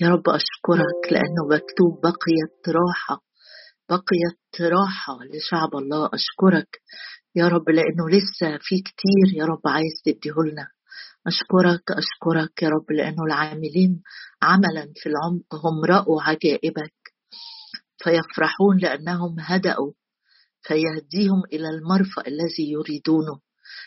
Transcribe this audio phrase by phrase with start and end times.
[0.00, 3.24] يا رب أشكرك لأنه مكتوب بقيت راحة
[3.88, 6.10] بقيت راحة لشعب الله.
[6.14, 6.80] أشكرك
[7.36, 10.68] يا رب لأنه لسه في كتير يا رب عايز تديهولنا.
[11.26, 14.02] أشكرك أشكرك يا رب لأنه العاملين
[14.42, 16.94] عملا في العمق هم رأوا عجائبك
[17.98, 19.92] فيفرحون لأنهم هدأوا
[20.62, 23.40] فيهديهم إلى المرفأ الذي يريدونه.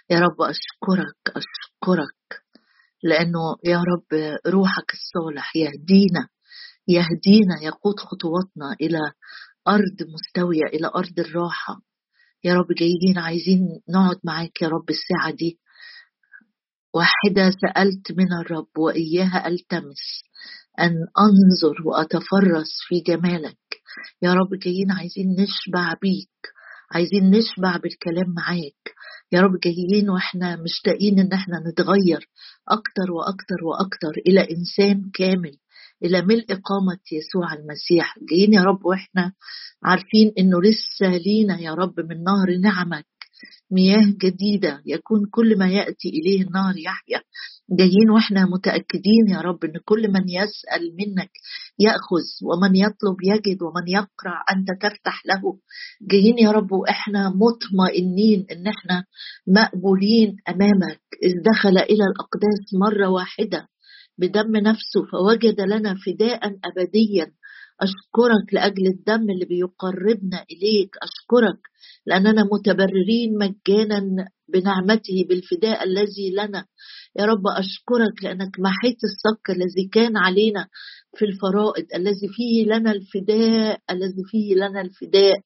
[0.10, 2.44] يا رب أشكرك أشكرك.
[3.04, 6.28] لأنه يا رب روحك الصالح يهدينا
[6.88, 9.00] يهدينا يقود خطواتنا إلى
[9.68, 11.82] أرض مستوية إلى أرض الراحة.
[12.44, 15.60] يا رب جايين عايزين نقعد معاك يا رب الساعة دي.
[16.94, 20.24] واحدة سألت من الرب وإياها ألتمس
[20.80, 23.58] أن أنظر وأتفرس في جمالك.
[24.22, 26.57] يا رب جايين عايزين نشبع بيك.
[26.92, 28.94] عايزين نشبع بالكلام معاك.
[29.32, 32.30] يا رب جايين وإحنا مشتاقين ان إحنا نتغير
[32.70, 35.58] أكتر وأكتر وأكتر إلى انسان كامل
[36.04, 38.16] إلى ملء قامة يسوع المسيح.
[38.30, 39.34] جايين يا رب وإحنا
[39.84, 43.06] عارفين انه لسه لينا يا رب من نهر نعمك.
[43.72, 47.22] مياه جديدة يكون كل ما يأتي إليه النهر يحيا.
[47.72, 51.32] جايين وإحنا متأكدين يا رب إن كل من يسأل منك
[51.80, 55.42] يأخذ ومن يطلب يجد ومن يقرع أنت تفتح له.
[56.02, 59.04] جايين يا رب وإحنا مطمئنين إن إحنا
[59.48, 61.02] مقبولين أمامك.
[61.24, 63.68] إذ دخل إلى الأقداس مرة واحدة
[64.18, 67.28] بدم نفسه فوجد لنا فداء أبديا.
[67.82, 70.92] أشكرك لأجل الدم اللي بيقربنا إليك.
[71.04, 71.60] أشكرك
[72.06, 76.66] لأننا متبررين مجانا بنعمته بالفداء الذي لنا.
[77.18, 80.68] يا رب أشكرك لأنك محيت الصك الذي كان علينا
[81.18, 85.38] في الفرائض الذي فيه لنا الفداء الذي فيه لنا الفداء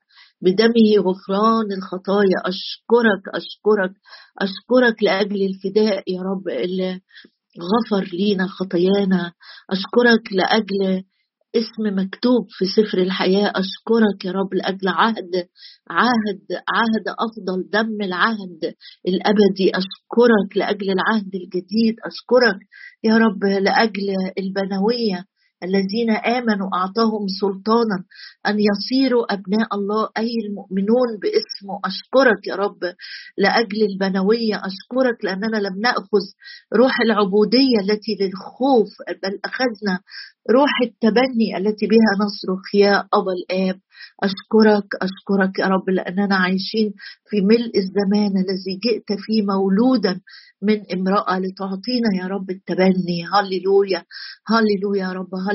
[0.41, 2.37] بدمه غفران الخطايا.
[2.45, 3.93] أشكرك أشكرك
[4.41, 6.99] أشكرك لأجل الفداء يا رب اللي
[7.71, 9.31] غفر لينا خطايانا.
[9.69, 11.03] أشكرك لأجل
[11.55, 13.51] اسم مكتوب في سفر الحياة.
[13.55, 15.31] أشكرك يا رب لأجل عهد
[15.89, 18.75] عهد عهد أفضل دم العهد
[19.07, 19.69] الأبدي.
[19.69, 21.95] أشكرك لأجل العهد الجديد.
[22.05, 22.59] أشكرك
[23.03, 24.07] يا رب لأجل
[24.39, 25.25] البنوية.
[25.63, 28.03] الذين آمنوا أعطاهم سلطانا
[28.47, 32.79] أن يصيروا أبناء الله أي المؤمنون باسمه أشكرك يا رب
[33.37, 36.23] لأجل البنوية أشكرك لأننا لم نأخذ
[36.75, 38.89] روح العبودية التي للخوف
[39.23, 39.99] بل أخذنا
[40.51, 43.79] روح التبني التي بها نصرخ يا أبا الآب.
[44.23, 46.93] أشكرك أشكرك يا رب لأننا عايشين
[47.29, 50.21] في ملء الزمان الذي جئت فيه مولودا
[50.61, 53.25] من امرأة لتعطينا يا رب التبني.
[53.33, 54.03] هللويا
[54.47, 55.50] هللويا يا رب هللويا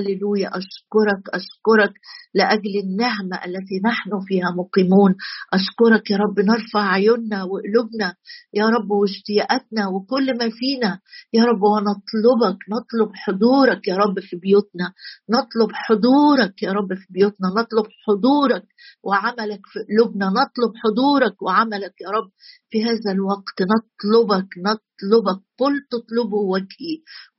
[0.60, 1.94] أشكرك أشكرك
[2.34, 5.14] لأجل النعمة التي نحن فيها مقيمون.
[5.52, 8.14] أشكرك يا رب نرفع عيوننا وقلوبنا.
[8.54, 11.00] يا رب واشتياقاتنا وكل ما فينا.
[11.32, 14.92] يا رب ونطلبك نطلب حضورك يا رب في بيوتنا.
[15.30, 17.48] نطلب حضورك يا رب في بيوتنا.
[17.48, 18.66] نطلب حضورك
[19.04, 20.26] وعملك في قلوبنا.
[20.26, 22.30] نطلب حضورك وعملك يا رب
[22.70, 23.58] في هذا الوقت.
[23.72, 24.48] نطلبك.
[24.96, 26.94] نطلبك قل تطلبوا وجهي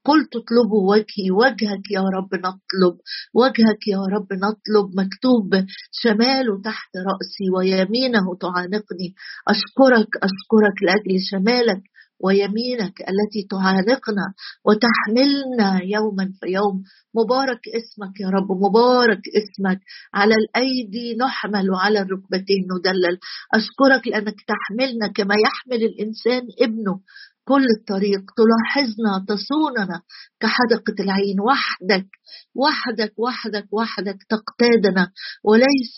[0.06, 2.96] قل تطلبوا وجهي وجهك يا رب نطلب
[3.34, 9.10] وجهك يا رب نطلب مكتوب شماله تحت رأسي ويمينه تعانقني.
[9.48, 11.82] أشكرك أشكرك لأجل شمالك
[12.24, 14.26] ويمينك التي تعانقنا
[14.66, 16.84] وتحملنا يوما فيوم
[17.16, 19.80] مبارك اسمك يا رب مبارك اسمك.
[20.14, 23.18] على الأيدي نحمل وعلى الركبتين ندلل.
[23.54, 27.00] أشكرك لأنك تحملنا كما يحمل الإنسان ابنه.
[27.48, 30.02] كل الطريق تلاحظنا تصوننا
[30.42, 31.40] كحدقة العين.
[31.50, 32.08] وحدك
[32.56, 35.12] وحدك وحدك وحدك تقتادنا.
[35.44, 35.98] وليس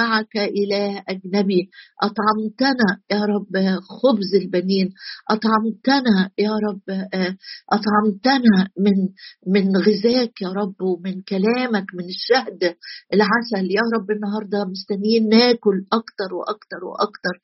[0.00, 1.70] معك إله أجنبي.
[2.02, 3.54] أطعمتنا يا رب
[4.00, 4.88] خبز البنين.
[5.30, 6.86] أطعمتنا يا رب
[7.76, 8.96] أطعمتنا من
[9.54, 12.60] من غذاك يا رب ومن كلامك من الشهد
[13.14, 13.64] العسل.
[13.78, 17.34] يا رب النهارده مستنيين ناكل أكتر وأكتر وأكتر.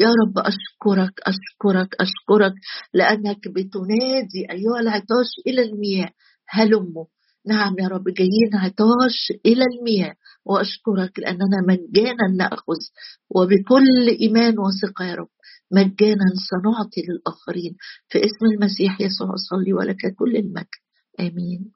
[0.00, 2.54] يا رب أشكرك أشكرك أشكرك
[2.94, 6.10] لأنك بتنادي أيها العطاش إلى المياه.
[6.48, 7.04] هلموا
[7.46, 10.14] نعم يا رب جايين عطاش إلى المياه.
[10.44, 12.80] وأشكرك لأننا مجانا نأخذ.
[13.30, 15.28] وبكل إيمان وثقة يا رب
[15.72, 17.76] مجانا سنعطي للآخرين.
[18.08, 20.66] في اسم المسيح يسوع أصلي ولك كل المجد.
[21.20, 21.72] آمين.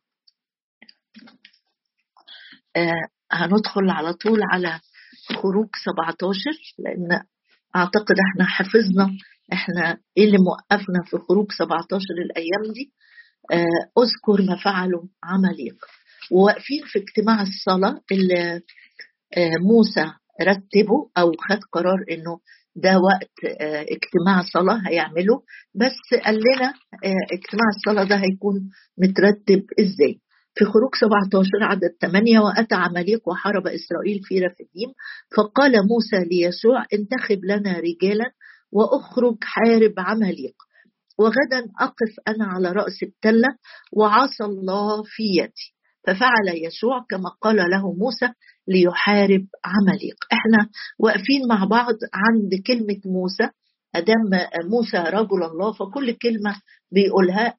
[2.76, 4.80] آه هندخل على طول على
[5.42, 6.40] خروج 17
[6.78, 7.22] لأن
[7.76, 9.10] أعتقد إحنا حفظنا
[9.52, 12.92] إحنا إيه اللي موقفنا في خروج 17 الأيام دي؟
[13.52, 15.76] آه، أذكر ما فعلوا عمليق.
[16.30, 18.60] وواقفين في اجتماع الصلاة اللي
[19.36, 22.40] آه، موسى رتبه أو خد قرار إنه
[22.76, 25.42] ده وقت آه، اجتماع صلاة هيعمله.
[25.74, 26.74] بس قال لنا
[27.32, 30.20] اجتماع الصلاة ده هيكون مترتب إزاي؟
[30.54, 34.88] في خروج 17 عدد 8 وأتى عمليق وحارب إسرائيل في رفديم
[35.36, 38.30] فقال موسى ليسوع انتخب لنا رجالا
[38.72, 40.54] وأخرج حارب عمليق
[41.18, 43.48] وغدا أقف أنا على رأس التلة
[43.92, 45.74] وعصى الله في يدي.
[46.06, 48.28] ففعل يسوع كما قال له موسى
[48.68, 50.68] ليحارب عمليق إحنا
[50.98, 53.48] واقفين مع بعض عند كلمة موسى
[53.94, 54.30] أدام
[54.70, 56.56] موسى رجل الله فكل كلمة
[56.92, 57.56] بيقولها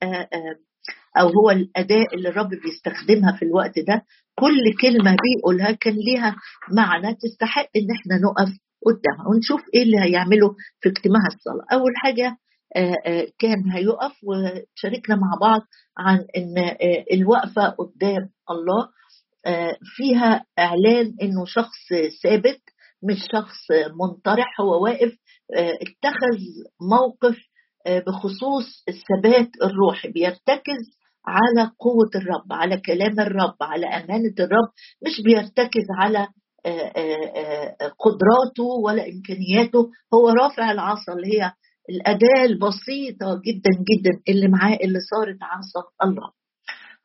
[1.18, 4.06] آه، آه، أو هو الأداء اللي الرب بيستخدمها في الوقت ده.
[4.40, 6.36] كل كلمة بيقولها كان ليها
[6.72, 8.54] معنى تستحق إن إحنا نقف
[8.86, 11.66] قدامها ونشوف إيه اللي هيعمله في اجتماع الصلاة.
[11.80, 12.38] أول حاجة
[12.76, 15.62] آه، كان هيقف وشاركنا مع بعض
[15.98, 16.76] عن إن
[17.14, 18.90] الوقفة قدام الله
[19.96, 21.88] فيها إعلان إنه شخص
[22.24, 22.62] ثابت
[23.04, 23.72] مش شخص
[24.02, 25.12] منطرح هو واقف
[25.58, 26.40] اتخذ
[26.92, 27.38] موقف
[27.88, 30.84] بخصوص الثبات الروحي بيرتكز
[31.28, 34.70] على قوة الرب على كلام الرب على أمانة الرب
[35.06, 36.28] مش بيرتكز على
[38.00, 39.90] قدراته ولا إمكانياته.
[40.14, 41.52] هو رافع العصا اللي هي
[41.90, 46.32] الأداة البسيطة جدا جدا اللي معاه اللي صارت عصا الله.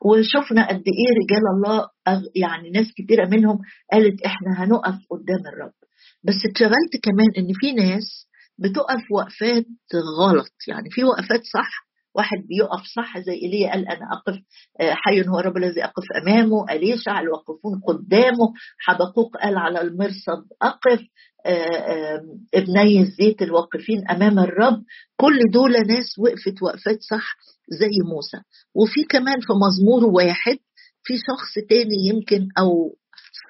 [0.05, 1.87] وشفنا قد إيه رجال الله
[2.35, 3.59] يعني ناس كتيرة منهم
[3.91, 5.73] قالت إحنا هنقف قدام الرب.
[6.23, 8.28] بس اتشغلت كمان إن في ناس
[8.59, 9.65] بتقف وقفات
[10.19, 10.53] غلط.
[10.67, 14.39] يعني في وقفات صح واحد بيقف صح زي إيليا قال أنا أقف
[14.81, 21.01] آه، حي هو الرب الذي أقف أمامه اليشع الواقفون قدامه؟ حبقوق قال على المرصد أقف
[21.45, 22.21] آه،
[22.53, 24.83] ابني الزيت الواقفين أمام الرب.
[25.17, 27.35] كل دول ناس وقفت وقفات صح
[27.69, 28.37] زي موسى.
[28.75, 30.57] وفي كمان في مزمور واحد
[31.03, 32.95] في شخص تاني يمكن أو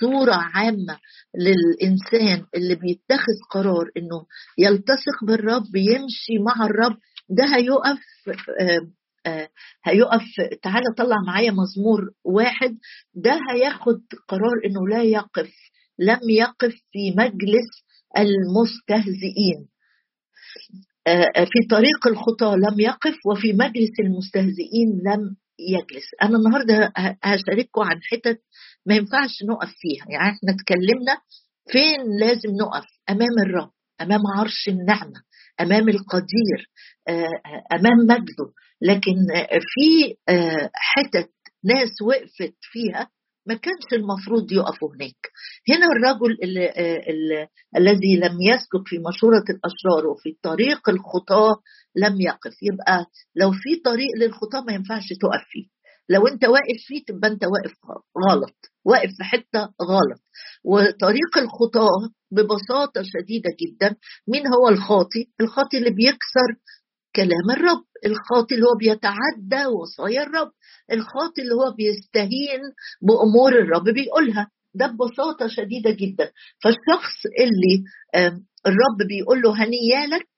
[0.01, 0.99] صورة عامة
[1.35, 4.25] للإنسان اللي بيتخذ قرار إنه
[4.57, 6.97] يلتصق بالرب يمشي مع الرب
[7.29, 7.99] ده هيقف
[8.61, 8.91] آه،
[9.25, 9.49] آه،
[9.85, 10.23] هيقف
[10.63, 12.77] تعالى طلع معايا مزمور واحد
[13.13, 15.51] ده هياخد قرار إنه لا يقف
[15.99, 17.69] لم يقف في مجلس
[18.17, 19.67] المستهزئين.
[21.07, 26.05] آه، في طريق الخطى لم يقف وفي مجلس المستهزئين لم يجلس.
[26.21, 26.91] أنا النهارده
[27.23, 28.41] هشارككم عن حتت
[28.85, 30.05] ما ينفعش نقف فيها.
[30.09, 31.17] يعني إحنا اتكلمنا
[31.71, 33.71] فين لازم نقف؟ أمام الرب
[34.01, 35.21] أمام عرش النعمة
[35.61, 36.69] أمام القدير
[37.07, 37.29] آه،
[37.73, 38.53] أمام مجده.
[38.81, 39.15] لكن
[39.59, 41.29] في آه، حتت
[41.65, 43.09] ناس وقفت فيها
[43.49, 45.21] ما كانش المفروض يقفوا هناك.
[45.69, 46.65] هنا الرجل اللي
[47.09, 47.47] اللي
[47.77, 51.55] الذي لم يسلك في مشورة الأشرار وفي طريق الخطاة
[51.95, 52.55] لم يقف.
[52.61, 53.05] يبقى
[53.35, 55.67] لو في طريق للخطاة ما ينفعش تقف فيه.
[56.09, 57.77] لو انت واقف فيه تبقى انت واقف
[58.29, 58.55] غلط
[58.85, 59.61] واقف في حتة
[59.91, 60.21] غلط.
[60.63, 61.99] وطريق الخطاة
[62.31, 63.95] ببساطة شديدة جدا
[64.27, 66.49] مين هو الخاطي؟ الخاطي اللي بيكسر
[67.15, 67.83] كلام الرب.
[68.05, 70.51] الخاطي اللي هو بيتعدى وصايا الرب.
[70.91, 72.61] الخاطي اللي هو بيستهين
[73.01, 74.47] بأمور الرب بيقولها.
[74.73, 76.31] ده ببساطة شديدة جدا.
[76.63, 77.83] فالشخص اللي
[78.67, 80.29] الرب بيقول له هنيالك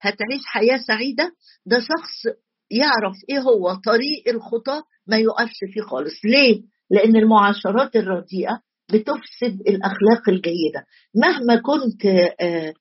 [0.00, 1.32] هتعيش حياة سعيدة
[1.66, 2.34] ده شخص
[2.70, 6.24] يعرف إيه هو طريق الخطى ما يقفش فيه خالص.
[6.24, 8.60] ليه؟ لأن المعاشرات الرديئة
[8.92, 10.84] بتفسد الأخلاق الجيدة.
[11.14, 12.06] مهما كنت
[12.40, 12.74] آه،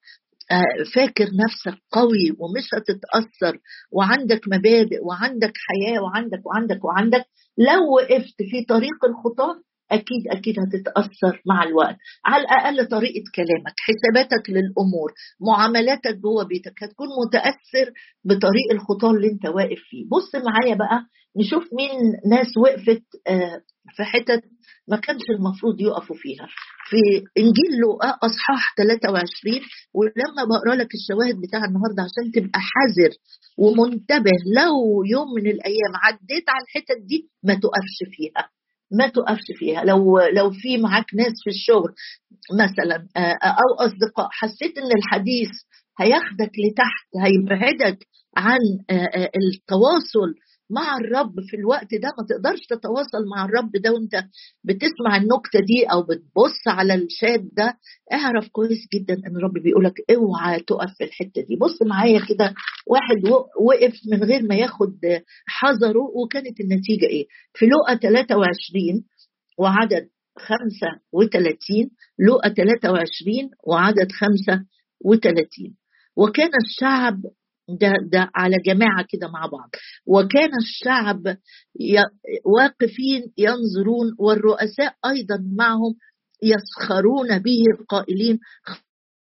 [0.95, 3.59] فاكر نفسك قوي ومش هتتأثر
[3.91, 7.25] وعندك مبادئ وعندك حياة وعندك وعندك وعندك
[7.57, 9.55] لو وقفت في طريق الخطاه
[9.91, 11.95] أكيد أكيد هتتأثر مع الوقت.
[12.25, 15.09] على الأقل طريقة كلامك حساباتك للأمور
[15.47, 17.91] معاملاتك جوه بيتك هتكون متأثر
[18.25, 20.05] بطريق الخطاه اللي أنت واقف فيه.
[20.11, 21.01] بص معايا بقى
[21.37, 21.97] نشوف مين
[22.29, 23.61] ناس وقفت آه،
[23.95, 24.41] في حتت
[24.87, 26.47] ما كانش المفروض يقفوا فيها.
[26.89, 26.97] في
[27.37, 29.59] إنجيل لوقا أصحاح 23
[29.95, 33.11] ولما بقرأ لك الشواهد بتاع النهارده عشان تبقى حذر
[33.57, 38.56] ومنتبه لو يوم من الأيام عديت على الحتت دي ما تقفش فيها.
[38.91, 39.83] ما تقفش فيها.
[39.83, 41.93] لو لو في معاك ناس في الشغل
[42.53, 45.49] مثلا آه، أو أصدقاء حسيت إن الحديث
[45.99, 47.97] هياخدك لتحت هيبعدك
[48.37, 50.33] عن آه، آه، التواصل
[50.69, 54.15] مع الرب في الوقت ده ما تقدرش تتواصل مع الرب ده وانت
[54.63, 57.77] بتسمع النكتة دي أو بتبص على الشات ده
[58.13, 61.55] اعرف كويس جدا إن الرب بيقولك اوعى تقف في الحتة دي.
[61.55, 62.53] بص معايا كده
[62.87, 63.27] واحد
[63.61, 64.99] وقف من غير ما ياخد
[65.47, 69.03] حذره وكانت النتيجة إيه؟ في لقا 23
[69.57, 70.09] وعدد
[70.39, 75.75] 35 لقا 23 وعدد 35
[76.15, 77.21] وكان الشعب
[77.69, 79.69] ده ده على جماعة كده مع بعض.
[80.05, 81.37] وكان الشعب
[82.45, 85.95] واقفين ينظرون والرؤساء أيضا معهم
[86.43, 88.39] يسخرون به القائلين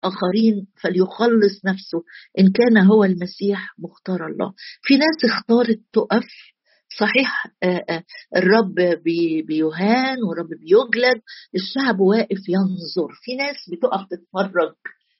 [0.04, 2.02] آخرين فليخلص نفسه
[2.38, 4.52] إن كان هو المسيح مختار الله.
[4.82, 6.26] في ناس اختارت تقف
[6.98, 7.46] صحيح
[8.36, 8.74] الرب
[9.46, 11.20] بيهان والرب بيجلد
[11.54, 13.12] الشعب واقف ينظر.
[13.24, 14.74] في ناس بتقف تتفرج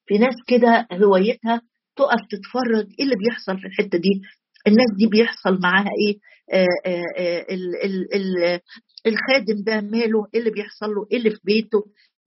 [0.06, 1.62] في ناس كده هوايتها
[1.98, 4.22] تقف تتفرج إيه اللي بيحصل في الحتة دي؟
[4.66, 6.14] الناس دي بيحصل معاها إيه؟
[6.52, 8.60] آآ آآ ال ال ال
[9.06, 11.78] الخادم ده ماله؟ إيه اللي بيحصل له؟ إيه اللي في بيته؟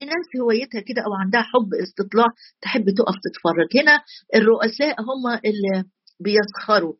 [0.02, 2.26] ناس هوايتها كده أو عندها حب استطلاع
[2.62, 3.82] تحب تقف تتفرج.
[3.82, 4.00] هنا
[4.34, 5.84] الرؤساء هم اللي
[6.20, 6.94] بيسخروا.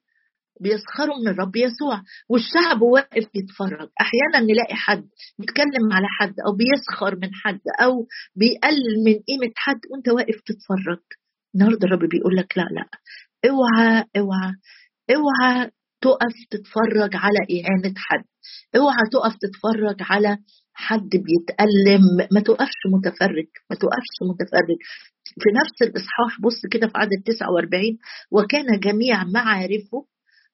[0.61, 2.03] بيسخروا من الرب يسوع.
[2.29, 3.89] والشعب واقف يتفرج.
[4.01, 5.05] أحيانا نلاقي حد
[5.39, 11.03] بيتكلم على حد أو بيسخر من حد أو بيقلل من قيمة حد وأنت واقف تتفرج.
[11.55, 12.85] النهارده الرب بيقول لك لا لا.
[13.51, 14.53] اوعى اوعى
[15.17, 18.25] اوعى تقف تتفرج على إهانة حد.
[18.77, 20.39] اوعى تقف تتفرج على
[20.75, 22.29] حد بيتألم.
[22.33, 24.79] ما تقفش متفرج ما تقفش متفرج.
[25.43, 27.99] في نفس الإصحاح بص كده في عدد 49
[28.31, 30.07] وكان جميع معارفه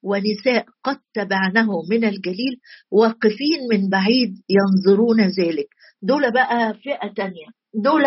[0.02, 2.54] ونساء قد تبعنه من الجليل
[2.90, 5.68] واقفين من بعيد ينظرون ذلك.
[6.02, 7.46] دول بقى فئة تانية.
[7.74, 8.02] دول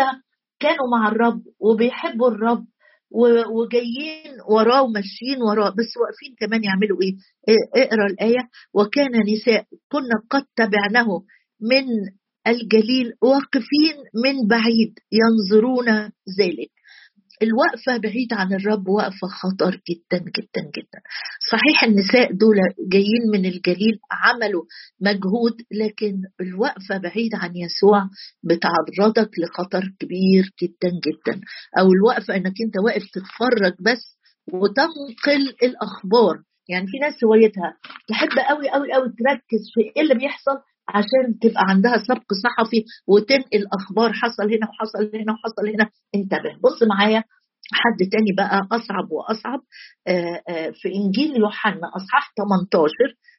[0.60, 2.66] كانوا مع الرب وبيحبوا الرب.
[3.56, 7.14] وجايين وراه وماشيين وراه بس واقفين كمان يعملوا إيه؟
[7.82, 8.48] اقرأ الآية.
[8.74, 11.22] وكان نساء كنا قد تبعناه
[11.60, 11.84] من
[12.46, 15.88] الجليل واقفين من بعيد ينظرون
[16.40, 16.70] ذلك.
[17.42, 21.00] الوقفة بعيد عن الرب وقفة خطر جدا جدا جدا.
[21.50, 22.56] صحيح النساء دول
[22.88, 24.64] جايين من الجليل عملوا
[25.00, 28.08] مجهود لكن الوقفة بعيد عن يسوع
[28.42, 31.40] بتعرضك لخطر كبير جدا جدا.
[31.78, 34.18] أو الوقفة أنك أنت واقف تتفرج بس
[34.52, 36.36] وتنقل الأخبار.
[36.68, 37.76] يعني في ناس هوايتها
[38.08, 40.58] تحب قوي قوي قوي تركز في إيه اللي بيحصل
[40.88, 45.90] عشان تبقى عندها سبق صحفي وتنقل أخبار حصل هنا وحصل هنا وحصل هنا.
[46.14, 46.50] انتبه.
[46.64, 47.24] بص معايا
[47.72, 49.60] حد تاني بقى أصعب وأصعب.
[50.82, 52.90] في إنجيل يوحنا أصحاح 18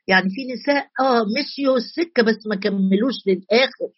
[0.08, 3.90] يعني في نساء آه مشيوا السكه بس ما كملوش للآخر.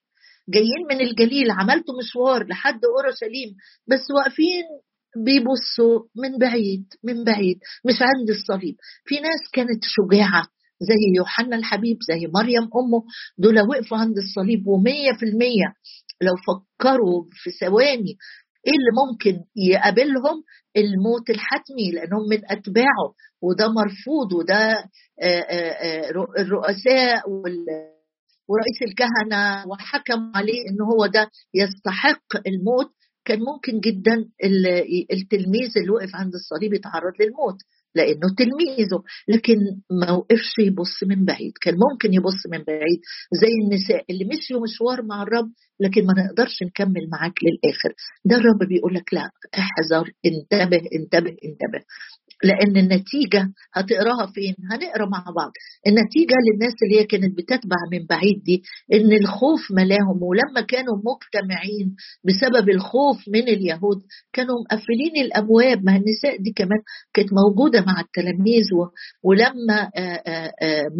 [0.49, 3.49] جايين من الجليل عملتوا مشوار لحد أورشليم
[3.87, 4.63] بس واقفين
[5.25, 8.75] بيبصوا من بعيد من بعيد مش عند الصليب.
[9.05, 10.43] في ناس كانت شجاعة
[10.81, 13.03] زي يوحنا الحبيب زي مريم أمه
[13.37, 15.73] دول وقفوا عند الصليب ومية في المية.
[16.21, 18.17] لو فكروا في ثواني
[18.67, 20.43] إيه اللي ممكن يقابلهم؟
[20.77, 23.07] الموت الحتمي لأنهم من أتباعه
[23.41, 24.83] وده مرفوض وده
[26.39, 27.29] الرؤساء
[28.49, 32.91] ورئيس الكهنة وحكموا عليه إن هو ده يستحق الموت.
[33.25, 34.25] كان ممكن جدا
[35.11, 37.55] التلميذ اللي وقف عند الصليب يتعرض للموت.
[37.95, 39.03] لأنه تلميذه.
[39.27, 39.57] لكن
[40.01, 41.53] ما وقفش يبص من بعيد.
[41.61, 42.99] كان ممكن يبص من بعيد
[43.41, 45.49] زي النساء اللي مشيوا مشوار مع الرب
[45.79, 47.93] لكن ما نقدرش نكمل معاك للآخر.
[48.25, 51.81] ده الرب بيقول لك لا احذر انتبه انتبه انتبه.
[52.45, 53.41] لأن النتيجة
[53.73, 55.51] هتقراها فين؟ هنقرا مع بعض.
[55.87, 60.19] النتيجة للناس اللي هي كانت بتتبع من بعيد دي إن الخوف ملاهم.
[60.23, 63.99] ولما كانوا مجتمعين بسبب الخوف من اليهود
[64.33, 65.85] كانوا مقفلين الأبواب.
[65.85, 66.79] ما النساء دي كمان
[67.13, 68.65] كانت موجودة مع التلاميذ
[69.23, 69.89] ولما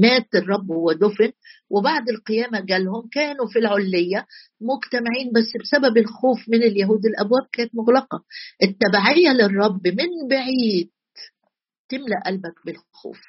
[0.02, 1.32] مات الرب ودفن
[1.70, 4.26] وبعد القيامة جالهم كانوا في العلية
[4.62, 5.28] مجتمعين.
[5.36, 8.24] بس بسبب الخوف من اليهود الأبواب كانت مغلقة.
[8.64, 10.90] التبعية للرب من بعيد
[11.90, 13.22] تملأ قلبك بالخوف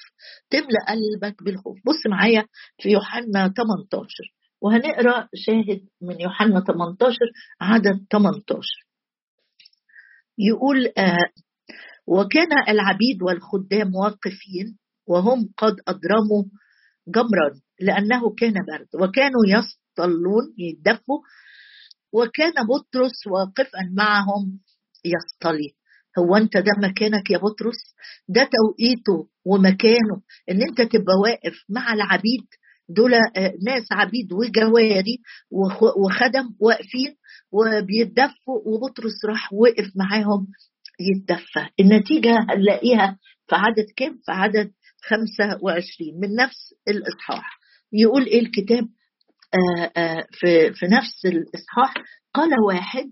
[0.51, 1.77] تملأ قلبك بالخوف.
[1.87, 2.47] بص معايا
[2.83, 7.17] في يوحنا 18 وهنقرأ شاهد من يوحنا 18
[7.61, 8.87] عدد 18
[10.39, 11.31] يقول آه
[12.07, 16.45] وكان العبيد والخدام واقفين وهم قد أضرموا
[17.09, 21.19] جمرا لأنه كان برد وكانوا يصطلون يدفوا
[22.13, 24.61] وكان بطرس واقفا معهم
[25.05, 25.77] يصطلي.
[26.19, 27.95] هو أنت ده مكانك يا بطرس؟
[28.29, 30.17] ده توقيته ومكانه
[30.51, 32.47] ان انت تبقى واقف مع العبيد.
[32.89, 33.11] دول
[33.67, 35.19] ناس عبيد وجواري
[36.05, 37.15] وخدم واقفين
[37.53, 40.47] وبيتدفوا وبطرس راح وقف معاهم
[41.01, 41.69] يتدفى.
[41.81, 44.71] النتيجة هنلاقيها في عدد كام؟ في عدد
[45.03, 47.59] 25 من نفس الإصحاح.
[47.93, 48.89] يقول إيه الكتاب؟
[49.55, 51.95] آآ آآ في, في نفس الإصحاح.
[52.35, 53.11] قال واحد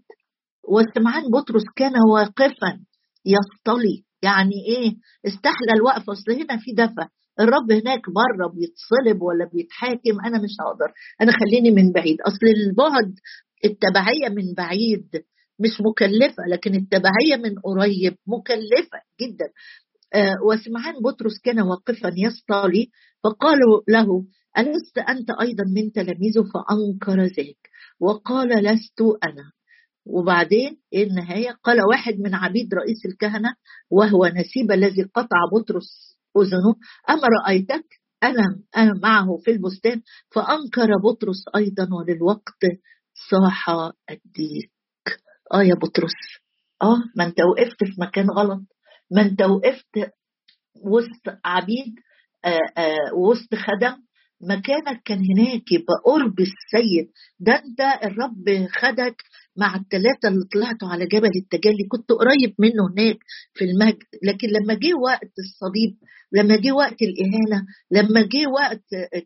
[0.69, 2.81] وسمعان بطرس كان واقفا
[3.27, 4.91] يصطلي يعني إيه؟
[5.27, 7.07] استحلى الوقفه أصل هنا في دفى
[7.41, 10.93] الرب هناك بره بيتصلب ولا بيتحاكم؟ أنا مش هقدر.
[11.21, 12.17] أنا خليني من بعيد.
[12.21, 13.15] أصل البعد
[13.65, 15.09] التبعية من بعيد
[15.61, 19.49] مش مكلفة لكن التبعية من قريب مكلفة جدا.
[20.15, 22.89] آه وسمعان بطرس كان واقفا يصطلي
[23.25, 24.25] فقالوا له
[24.59, 27.59] ألست أنت أيضا من تلاميذه؟ فأنكر ذلك.
[28.01, 29.54] وقال لست أنا.
[30.07, 33.55] وبعدين النهاية قال واحد من عبيد رئيس الكهنة
[33.91, 36.75] وهو نسيب الذي قطع بطرس أذنه
[37.11, 37.85] أما رأيتك؟
[38.23, 42.63] أنا أنا معه في البستان فأنكر بطرس أيضا وللوقت
[43.31, 43.69] صاح
[44.11, 44.71] الديك.
[45.55, 46.13] آه يا بطرس.
[46.83, 48.61] آه ما أنت وقفت في مكان غلط.
[49.11, 50.11] ما أنت وقفت
[50.85, 51.95] وسط عبيد
[52.45, 53.97] آه آه وسط خدم.
[54.41, 57.11] مكانك كان هناك يبقى قرب السيد.
[57.41, 59.17] ده أنت الرب خدك
[59.57, 63.19] مع الثلاثة اللي طلعتوا على جبل التجلي كنت قريب منه هناك
[63.55, 65.97] في المجد لكن لما جه وقت الصليب
[66.35, 67.61] لما جه وقت الإهانة
[67.91, 68.85] لما جه وقت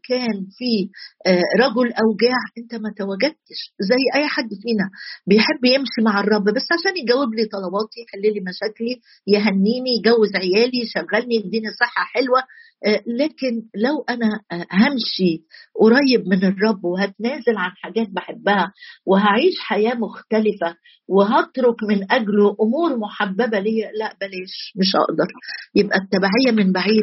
[0.09, 0.91] كان في
[1.27, 3.61] آه، رجل أوجاع أنت ما تواجدتش
[3.91, 4.87] زي أي حد فينا
[5.27, 8.95] بيحب يمشي مع الرب بس عشان يجاوب لي طلباتي يحل لي مشاكلي
[9.27, 12.41] يهنيني يجوز عيالي يشغلني يديني صحة حلوة
[12.87, 15.43] آه، لكن لو أنا آه، همشي
[15.81, 18.73] قريب من الرب وهتنازل عن حاجات بحبها
[19.07, 20.77] وهعيش حياة مختلفة
[21.09, 25.27] وهترك من أجله أمور محببة لي لا بلاش مش هقدر.
[25.75, 26.98] يبقى التبعية من بعيد.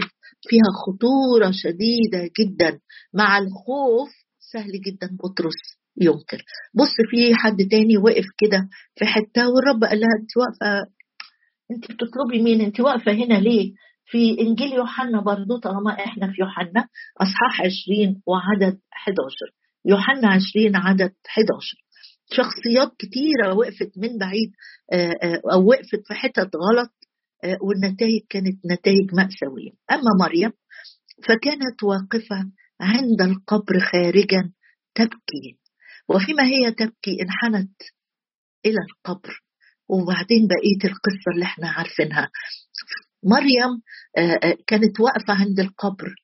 [0.50, 2.80] فيها خطورة شديدة جدا.
[3.14, 4.10] مع الخوف
[4.40, 5.62] سهل جدا بطرس
[6.02, 6.44] ينكر.
[6.74, 10.92] بص في حد تاني وقف كده في حتة والرب قال لها انت واقفه
[11.72, 13.74] انت بتطلبي مين؟ انت واقفة هنا ليه؟
[14.06, 16.88] في إنجيل يوحنا برضو طالما إحنا في يوحنا
[17.22, 19.20] أصحاح 20 وعدد 11
[19.86, 21.78] يوحنا 20 عدد 11
[22.32, 24.52] شخصيات كتيرة وقفت من بعيد
[24.94, 26.92] آه، آه، أو وقفت في حتت غلط
[27.62, 29.72] والنتائج كانت نتائج مأساوية.
[29.92, 30.52] أما مريم
[31.28, 34.52] فكانت واقفة عند القبر خارجا
[34.96, 35.60] تبكي.
[36.10, 37.82] وفيما هي تبكي انحنت
[38.66, 39.44] إلى القبر.
[39.90, 42.30] وبعدين بقية القصة اللي إحنا عارفينها.
[43.24, 43.82] مريم
[44.18, 46.16] آه، آه، كانت واقفة عند القبر.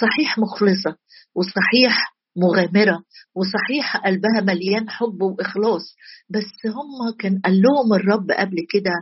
[0.00, 0.96] صحيح مخلصة
[1.34, 5.94] وصحيح مغامرة وصحيح قلبها مليان حب وإخلاص.
[6.28, 8.92] بس هم كان قال لهم الرب قبل كده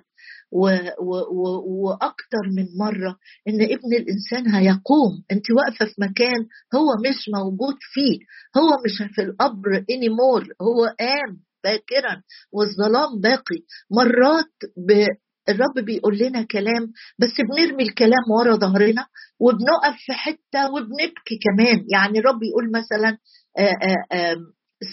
[0.52, 0.69] و
[1.00, 1.45] و و
[1.85, 3.17] وأكتر من مرة
[3.49, 5.25] إن ابن الإنسان هيقوم.
[5.33, 6.40] أنت واقفة في مكان
[6.75, 8.19] هو مش موجود فيه.
[8.57, 13.61] هو مش في القبر انيمور هو قام باكرا والظلام باقي.
[13.90, 14.53] مرات
[15.49, 19.07] الرب بيقول لنا كلام بس بنرمي الكلام ورا ظهرنا
[19.40, 21.85] وبنقف في حتة وبنبكي كمان.
[21.92, 23.18] يعني الرب يقول مثلا
[23.59, 23.72] آآ
[24.12, 24.37] آآ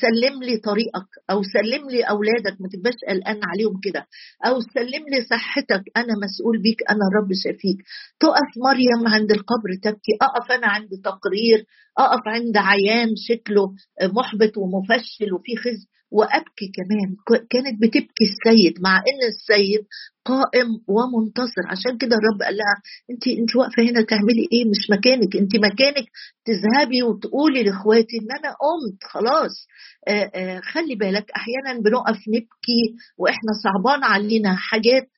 [0.02, 4.08] سلم لي طريقك أو سلم لي أولادك ما تبقاش قلقان عليهم كده.
[4.46, 7.78] أو سلم لي صحتك أنا مسؤول بيك أنا الرب شفيك
[8.20, 11.66] تقف مريم عند القبر تبكي أقف أنا عند تقرير
[11.98, 15.88] أقف عند عيان شكله محبط ومفشل وفي خزي.
[16.12, 17.16] وأبكي كمان.
[17.50, 19.86] كانت بتبكي السيد مع إن السيد
[20.26, 21.64] قائم ومنتصر.
[21.70, 22.76] عشان كده الرب قال لها
[23.12, 25.36] أنت أنت واقفة هنا تعملي إيه؟ مش مكانك.
[25.36, 26.06] أنت مكانك
[26.46, 29.04] تذهبي وتقولي لإخواتي إن أنا قمت.
[29.04, 29.68] خلاص.
[30.08, 32.82] آآ آآ خلي بالك أحيانا بنقف نبكي
[33.18, 35.10] وإحنا صعبان علينا حاجات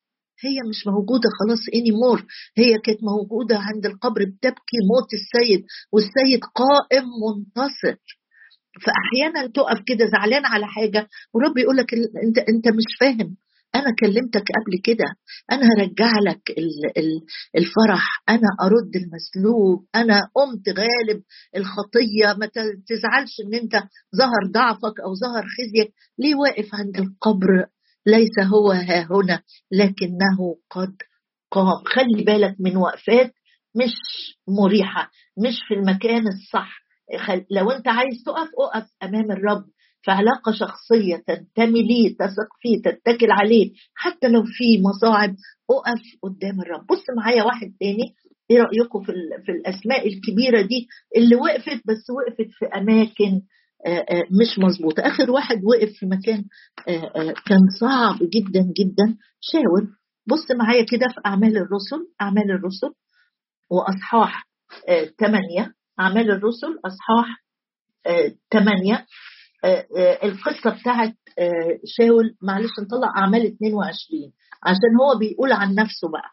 [0.45, 2.25] هي مش موجودة خلاص اني مور
[2.57, 4.23] هي كانت موجودة عند القبر.
[4.25, 7.97] بتبكي موت السيد والسيد قائم منتصر.
[8.85, 13.37] فأحيانا تقف كده زعلان على حاجة ورب يقول لك أنت أنت مش فاهم.
[13.75, 15.05] أنا كلمتك قبل كده
[15.51, 16.41] أنا هرجع لك
[17.57, 18.23] الفرح.
[18.29, 19.85] أنا أرد المسلوب.
[19.95, 21.23] أنا قمت غالب
[21.55, 22.37] الخطية.
[22.39, 22.45] ما
[22.87, 23.73] تزعلش إن أنت
[24.15, 25.93] ظهر ضعفك أو ظهر خزيك.
[26.19, 27.65] ليه واقف عند القبر؟
[28.05, 30.95] ليس هو ها هنا لكنه قد
[31.51, 31.83] قام.
[31.85, 33.33] خلي بالك من وقفات
[33.75, 33.93] مش
[34.47, 36.86] مريحة مش في المكان الصح.
[37.51, 39.65] لو انت عايز تقف اقف أمام الرب
[40.01, 45.35] في علاقة شخصية تنتمي ليه تثق فيه تتكل عليه حتى لو في مصاعب
[45.69, 46.87] اقف قدام الرب.
[46.87, 48.15] بص معايا واحد تاني
[48.51, 49.11] إيه رأيكم في,
[49.45, 53.41] في الأسماء الكبيرة دي؟ اللي وقفت بس وقفت في أماكن
[54.41, 55.01] مش مظبوطة.
[55.07, 56.43] آخر واحد وقف في مكان
[57.45, 59.17] كان صعب جدا جدا.
[59.41, 59.87] شاور
[60.27, 62.93] بص معايا كده في أعمال الرسل أعمال الرسل
[63.71, 64.47] وأصحاح
[65.19, 67.43] 8 أعمال الرسل أصحاح
[68.51, 71.15] 8 آه، آه، آه، القصة بتاعت
[71.97, 74.31] شاول معلش نطلع أعمال 22
[74.63, 76.31] عشان هو بيقول عن نفسه بقى.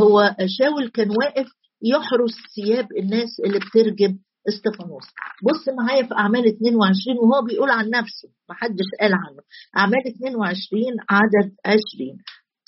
[0.00, 1.46] هو شاول كان واقف
[1.82, 5.04] يحرس ثياب الناس اللي بترجم إستفانوس.
[5.44, 8.28] بص معايا في أعمال 22 وهو بيقول عن نفسه.
[8.50, 9.42] محدش قال عنه.
[9.76, 12.18] أعمال 22 عدد 20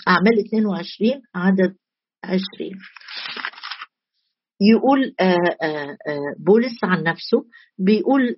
[0.08, 1.76] أعمال 22 عدد
[2.24, 2.70] 20
[4.70, 5.24] يقول آه،
[5.62, 7.44] آه، آه، بولس عن نفسه
[7.78, 8.36] بيقول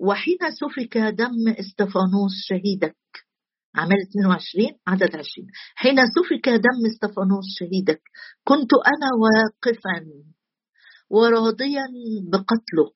[0.00, 2.96] وحين سفك دم إستفانوس شهيدك؟
[3.76, 5.26] عمل 22 عدد 20
[5.74, 8.02] حين سفك دم إستفانوس شهيدك
[8.44, 10.06] كنت أنا واقفا
[11.10, 11.86] وراضيا
[12.32, 12.92] بقتله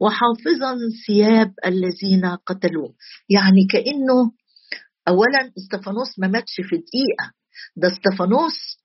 [0.00, 2.94] وحافظا ثياب الذين قتلوه.
[3.28, 4.32] يعني كأنه
[5.08, 7.32] اولا إستفانوس ما ماتش في دقيقة
[7.76, 8.78] ده إستفانوس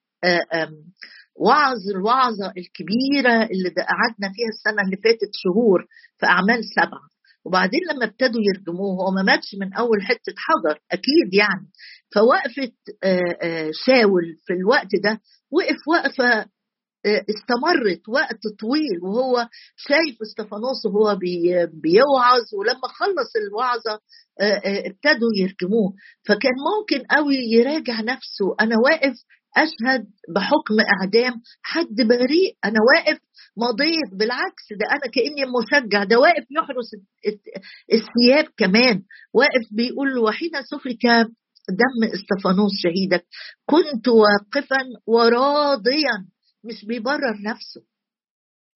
[1.36, 5.86] وعظ الوعظة الكبيرة اللي قعدنا فيها السنة اللي فاتت شهور
[6.20, 7.08] في أعمال سبعة.
[7.46, 11.68] وبعدين لما ابتدوا يرجموه هو ما ماتش من أول حتة حجر أكيد يعني.
[12.16, 12.76] فوقفت
[13.86, 16.46] شاول في الوقت ده وقف وقفة
[17.06, 21.16] استمرت وقت طويل وهو شايف إستفانوس وهو
[21.74, 24.00] بيوعظ ولما خلص الوعظة
[24.86, 25.94] ابتدوا يرجموه.
[26.28, 29.16] فكان ممكن قوي يراجع نفسه أنا واقف
[29.58, 31.34] أشهد بحكم أعدام.
[31.64, 33.20] حد بريء أنا واقف
[33.58, 36.04] مضيت بالعكس ده أنا كأني مشجع.
[36.04, 36.90] ده واقف يحرس
[37.94, 39.04] الثياب كمان.
[39.34, 41.06] واقف بيقول وحين سفك
[41.70, 43.26] دم إستفانوس شهيدك؟
[43.66, 46.26] كنت واقفا وراضيا
[46.64, 47.82] مش بيبرر نفسه.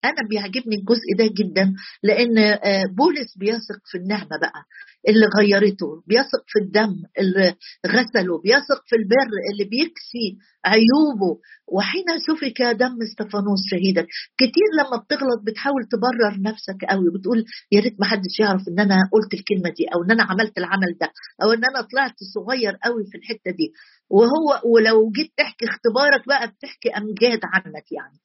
[0.04, 4.62] أنا بيعجبني الجزء ده جدا لأن آه، بولس بيثق في النعمة بقى
[5.08, 7.54] اللي غيرته بيثق في الدم اللي
[7.86, 10.26] غسله بيثق في البر اللي بيكسي
[10.64, 11.40] عيوبه.
[11.76, 14.02] وحين سفك دم استفانوس شهيدا
[14.38, 18.96] كتير لما بتغلط بتحاول تبرر نفسك قوي وبتقول يا ريت ما حدش يعرف إن أنا
[19.12, 21.08] قلت الكلمة دي أو إن أنا عملت العمل ده
[21.42, 23.72] أو إن أنا طلعت صغير قوي في الحتة دي.
[24.10, 28.18] وهو ولو جيت تحكي اختبارك بقى بتحكي أمجاد عنك يعني.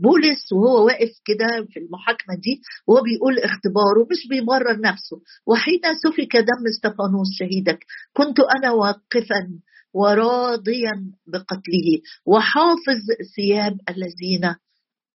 [0.00, 5.16] بولس وهو واقف كده في المحاكمة دي وهو بيقول اختباره مش بيبرر نفسه.
[5.46, 7.78] وحين سفك دم استفانوس شهيدك
[8.12, 9.42] كنت أنا واقفا
[9.94, 10.92] وراضيا
[11.26, 11.88] بقتله
[12.26, 13.00] وحافظ
[13.36, 14.54] ثياب الذين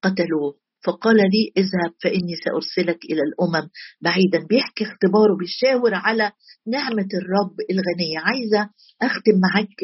[0.04, 0.54] قتلوه.
[0.86, 3.70] فقال لي اذهب فإني سأرسلك إلى الأمم.
[4.02, 6.32] بعيدا بيحكي اختباره بيشاور على
[6.68, 8.70] نعمة الرب الغنيه عايزة
[9.02, 9.76] أختم معاك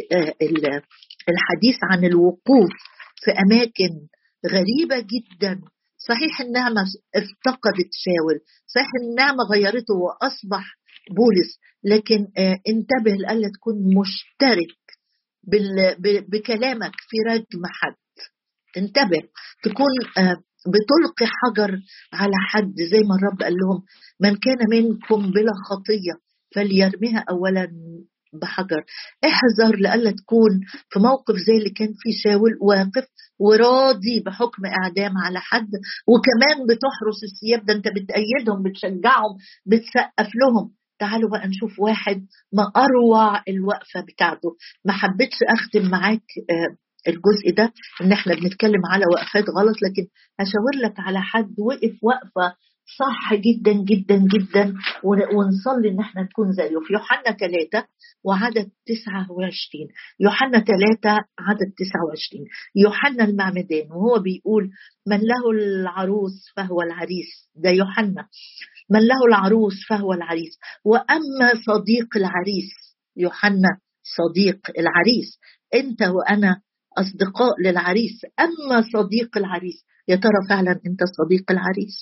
[1.30, 2.72] الحديث عن الوقوف.
[3.24, 4.08] في أماكن
[4.46, 5.62] غريبة جدا.
[5.98, 6.82] صحيح النعمة
[7.16, 8.40] افتقدت شاول.
[8.68, 10.64] صحيح النعمة غيرته وأصبح
[11.18, 11.60] بولس.
[11.84, 14.76] لكن آه انتبه لألا تكون مشترك
[16.30, 17.96] بكلامك في رجم حد.
[18.78, 19.22] انتبه.
[19.64, 20.36] تكون آه
[20.68, 21.80] بتلقي حجر
[22.14, 23.84] على حد زي ما الرب قال لهم
[24.20, 26.14] من كان منكم بلا خطية
[26.56, 27.68] فليرميها اولا
[28.42, 28.84] بحجر.
[29.26, 30.50] احذر لألا تكون
[30.90, 33.08] في موقف زي اللي كان فيه شاول واقف
[33.40, 35.70] وراضي بحكم إعدام على حد
[36.08, 40.72] وكمان بتحرس الثياب ده أنت بتأيدهم بتشجعهم بتسقف لهم.
[41.00, 44.50] تعالوا بقى نشوف واحد ما أروع الوقفة بتاعته.
[44.86, 46.76] ما حبيتش أختم معاك آه،
[47.08, 50.08] الجزء ده إن إحنا بنتكلم على وقفات غلط لكن
[50.40, 54.74] هشاور لك على حد وقف وقفة صح جدا جدا جدا.
[55.04, 56.80] ونصلي إن إحنا نكون زيه.
[56.88, 57.88] في يوحنا ثلاثة
[58.24, 59.88] وعدد 29
[60.20, 62.46] يوحنا ثلاثة عدد 29
[62.76, 64.70] يوحنا المعمدان وهو بيقول
[65.08, 67.50] من له العروس فهو العريس.
[67.56, 68.28] ده يوحنا.
[68.90, 70.60] من له العروس فهو العريس.
[70.86, 72.72] وأما صديق العريس
[73.18, 73.70] يوحنا
[74.18, 75.40] صديق العريس.
[75.74, 76.62] أنت وأنا
[76.98, 78.22] أصدقاء للعريس.
[78.40, 81.98] أما صديق العريس يا ترى فعلا أنت صديق العريس؟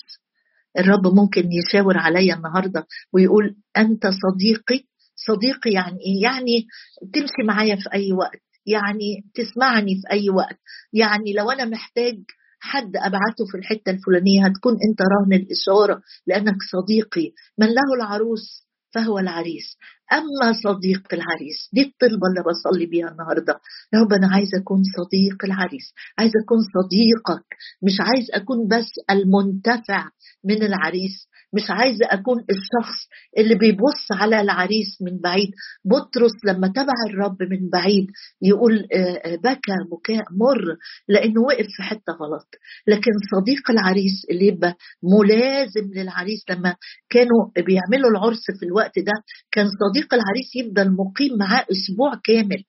[0.78, 4.84] الرب ممكن يشاور عليا النهارده ويقول أنت صديقي؟
[5.16, 6.66] صديقي يعني إيه؟ يعني
[7.12, 10.58] تمشي معايا في أي وقت يعني تسمعني في أي وقت
[10.92, 12.16] يعني لو أنا محتاج
[12.60, 17.32] حد أبعته في الحتة الفلانية هتكون أنت رهن الإشارة لأنك صديقي.
[17.58, 18.63] من له العروس
[18.94, 19.76] فهو العريس.
[20.12, 23.60] أما صديق العريس دي الطلبه اللي بصلي بيها النهارده
[23.94, 27.46] يا رب أنا عايزه أكون صديق العريس عايزه أكون صديقك
[27.82, 30.08] مش عايز أكون بس المنتفع
[30.44, 31.28] من العريس.
[31.56, 32.98] مش عايزة أكون الشخص
[33.38, 35.50] اللي بيبص على العريس من بعيد.
[35.84, 38.06] بطرس لما تبع الرب من بعيد
[38.42, 40.76] يقول آه، آه، بكى بكاء مر
[41.08, 42.48] لأنه وقف في حتة غلط.
[42.86, 46.74] لكن صديق العريس اللي يبقى ملازم للعريس لما
[47.10, 49.12] كانوا بيعملوا العرس في الوقت ده
[49.52, 52.62] كان صديق العريس يفضل مقيم معاه أسبوع كامل.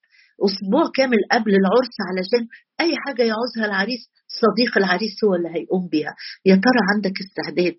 [0.46, 2.48] أسبوع كامل قبل العرس علشان
[2.80, 4.00] أي حاجة يعوزها العريس
[4.42, 6.14] صديق العريس هو اللي هيقوم بيها.
[6.46, 7.78] يا ترى عندك استعداد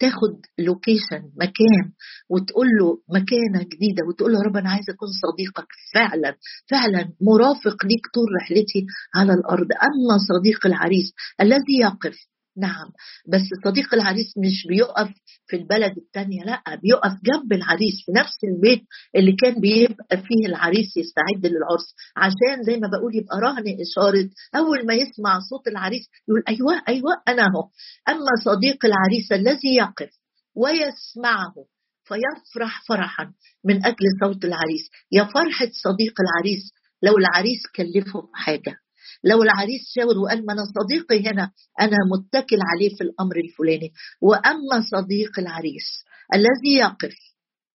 [0.00, 1.84] تاخد لوكيشن مكان
[2.30, 5.68] وتقول له مكانة جديدة وتقول له يا رب أنا عايزه أكون صديقك.
[5.94, 6.36] فعلا
[6.70, 9.68] فعلا مرافق ليك طول رحلتي على الأرض.
[9.72, 12.16] أما صديق العريس الذي يقف
[12.56, 12.88] نعم.
[13.28, 15.08] بس صديق العريس مش بيقف
[15.46, 18.82] في البلد التانية لا بيقف جنب العريس في نفس البيت
[19.16, 21.94] اللي كان بيبقى فيه العريس يستعد للعرس.
[22.16, 24.28] عشان زي ما بقول يبقى رهن إشارة.
[24.56, 27.62] أول ما يسمع صوت العريس يقول أيوة أيوة أنا أهو.
[28.08, 30.10] أما صديق العريس الذي يقف
[30.56, 31.54] ويسمعه
[32.04, 33.32] فيفرح فرحا
[33.64, 38.74] من أجل صوت العريس يا فرحة صديق العريس لو العريس كلفه حاجة.
[39.24, 43.92] لو العريس شاور وقال ما أنا صديقي هنا أنا متكل عليه في الأمر الفلاني.
[44.22, 46.04] وأما صديق العريس
[46.34, 47.14] الذي يقف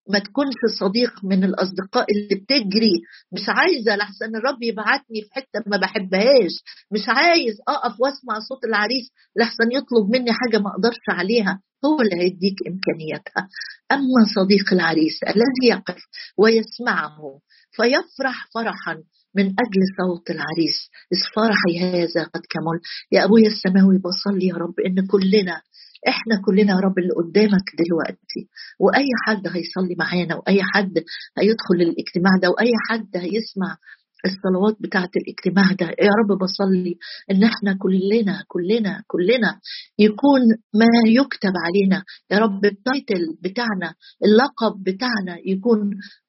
[0.09, 2.93] ما تكونش صديق من الأصدقاء اللي بتجري
[3.31, 6.51] مش عايزة لحسن الرب يبعتني في حتة ما بحبهاش
[6.91, 12.15] مش عايز أقف وأسمع صوت العريس لحسن يطلب مني حاجة ما أقدرش عليها هو اللي
[12.15, 13.47] هيديك إمكانياتها.
[13.91, 16.01] أما صديق العريس الذي يقف
[16.37, 17.39] ويسمعه
[17.71, 19.03] فيفرح فرحا
[19.35, 20.77] من أجل صوت العريس.
[21.13, 21.19] إذ
[21.81, 22.79] هذا قد كمل.
[23.11, 24.79] يا أبويا السماوي بصلي يا رب.
[24.79, 25.61] إن كلنا
[26.07, 28.41] إحنا كلنا يا رب اللي قدامك دلوقتي.
[28.79, 31.03] وأي حد هيصلي معانا وأي حد
[31.37, 33.77] هيدخل الاجتماع ده وأي حد هيسمع
[34.25, 35.85] الصلوات بتاعة الاجتماع ده.
[35.85, 36.95] يا رب بصلي.
[37.31, 39.59] إن إحنا كلنا كلنا كلنا
[39.99, 40.41] يكون
[40.73, 42.03] ما يكتب علينا.
[42.31, 43.93] يا رب التايتل بتاعنا
[44.25, 45.79] اللقب بتاعنا يكون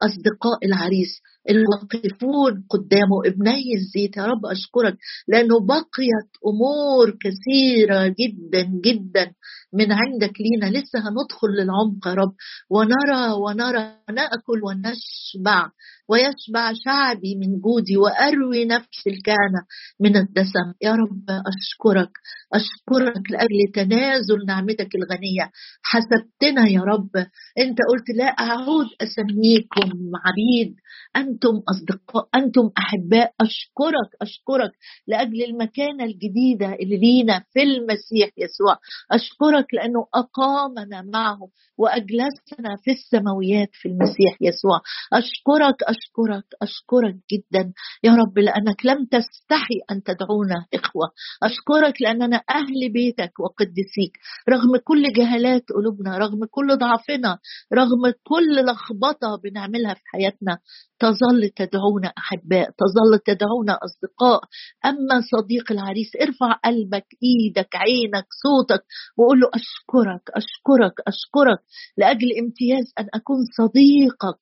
[0.03, 1.13] أصدقاء العريس.
[1.51, 4.17] الواقفون قدامه ابني الزيت.
[4.17, 4.97] يا رب أشكرك
[5.29, 9.33] لأنه بقيت أمور كثيرة جدا جدا
[9.73, 10.79] من عندك لينا.
[10.79, 12.35] لسه هندخل للعمق يا رب.
[12.71, 15.71] ونرى ونرى نأكل ونشبع
[16.09, 19.63] ويشبع شعبي من جودي وأروي نفس الكهنه
[20.01, 20.73] من الدسم.
[20.83, 22.11] يا رب أشكرك
[22.55, 25.51] أشكرك لأجل تنازل نعمتك الغنية.
[25.83, 27.11] حسبتنا يا رب.
[27.59, 29.91] أنت قلت لا أعود أسميكم
[30.25, 30.77] عبيد.
[31.17, 33.33] أنتم أصدقاء أنتم أحباء.
[33.41, 34.73] أشكرك أشكرك
[35.07, 38.79] لأجل المكانة الجديدة اللي لينا في المسيح يسوع.
[39.13, 41.39] أشكرك لأنه أقامنا معه
[41.79, 44.81] وأجلسنا في السماويات في المسيح يسوع.
[45.13, 47.73] أشكرك أشكرك أشكرك جدا.
[48.05, 50.67] يا رب لأنك لم تستحي أن تدعونا.
[50.75, 51.07] إخوة
[51.43, 54.13] أشكرك لأننا أهل بيتك وقدسيك.
[54.49, 57.39] رغم كل جهالات قلوبنا رغم كل ضعفنا
[57.75, 60.59] رغم كل لخبطة بنعملها في حياتنا
[60.99, 64.41] تظل تدعونا أحباء تظل تدعونا أصدقاء.
[64.85, 68.83] أما صديق العريس ارفع قلبك إيدك عينك صوتك
[69.17, 71.61] وقول له أشكرك أشكرك أشكرك
[71.97, 74.41] لأجل امتياز أن أكون صديقك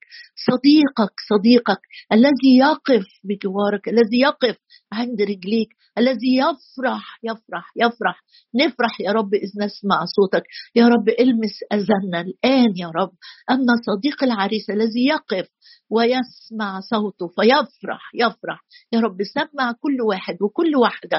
[0.48, 1.80] صديقك صديقك
[2.12, 4.56] الذي يقف بجوارك الذي يقف
[4.94, 8.24] عند رجليك الذي يفرح يفرح يفرح.
[8.54, 10.42] نفرح يا رب إذ نسمع صوتك.
[10.74, 13.12] يا رب المس أذنا الآن يا رب.
[13.50, 15.48] أما صديق العريس الذي يقف
[15.90, 18.64] ويسمع صوته فيفرح يفرح.
[18.92, 21.18] يا رب سمع كل واحد وكل واحدة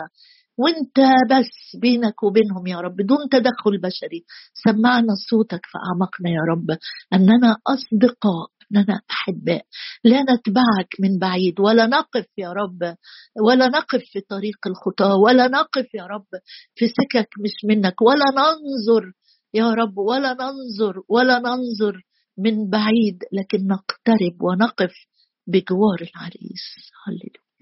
[0.58, 1.00] وانت
[1.32, 4.26] بس بينك وبينهم يا رب بدون تدخل بشري.
[4.54, 6.78] سمعنا صوتك في اعماقنا يا رب.
[7.14, 8.55] أننا أصدقاء.
[8.72, 9.66] اننا احباء
[10.04, 11.60] لا نتبعك من بعيد.
[11.60, 12.96] ولا نقف يا رب.
[13.48, 16.26] ولا نقف في طريق الخطاه ولا نقف يا رب
[16.76, 18.02] في سكك مش منك.
[18.02, 19.12] ولا ننظر
[19.54, 19.98] يا رب.
[19.98, 21.02] ولا ننظر.
[21.10, 22.02] ولا ننظر
[22.38, 23.24] من بعيد.
[23.34, 24.94] لكن نقترب ونقف
[25.48, 26.66] بجوار العريس.
[27.08, 27.45] هللويا.